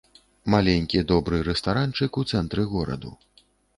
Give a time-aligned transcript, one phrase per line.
[0.53, 3.17] Маленькі добры рэстаранчык у цэнтры гораду.